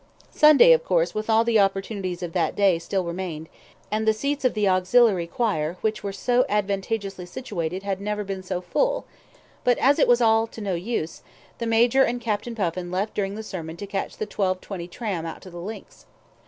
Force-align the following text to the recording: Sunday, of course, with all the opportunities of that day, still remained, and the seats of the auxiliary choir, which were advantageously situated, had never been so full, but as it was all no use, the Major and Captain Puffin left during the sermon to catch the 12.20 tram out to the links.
Sunday, 0.31 0.71
of 0.73 0.83
course, 0.83 1.13
with 1.13 1.29
all 1.29 1.43
the 1.43 1.59
opportunities 1.59 2.23
of 2.23 2.33
that 2.33 2.55
day, 2.55 2.79
still 2.79 3.03
remained, 3.03 3.47
and 3.91 4.07
the 4.07 4.13
seats 4.15 4.43
of 4.43 4.55
the 4.55 4.67
auxiliary 4.67 5.27
choir, 5.27 5.77
which 5.81 6.03
were 6.03 6.11
advantageously 6.49 7.27
situated, 7.27 7.83
had 7.83 8.01
never 8.01 8.23
been 8.23 8.41
so 8.41 8.61
full, 8.61 9.05
but 9.63 9.77
as 9.77 9.99
it 9.99 10.07
was 10.07 10.19
all 10.19 10.49
no 10.57 10.73
use, 10.73 11.21
the 11.59 11.67
Major 11.67 12.01
and 12.01 12.19
Captain 12.19 12.55
Puffin 12.55 12.89
left 12.89 13.13
during 13.13 13.35
the 13.35 13.43
sermon 13.43 13.77
to 13.77 13.85
catch 13.85 14.17
the 14.17 14.25
12.20 14.25 14.89
tram 14.89 15.23
out 15.27 15.39
to 15.43 15.51
the 15.51 15.61
links. 15.61 16.07